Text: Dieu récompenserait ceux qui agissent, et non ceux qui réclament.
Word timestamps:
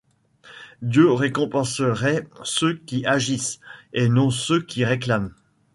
Dieu 0.81 1.11
récompenserait 1.13 2.27
ceux 2.43 2.73
qui 2.75 3.05
agissent, 3.05 3.59
et 3.93 4.09
non 4.09 4.31
ceux 4.31 4.63
qui 4.63 4.83
réclament. 4.83 5.31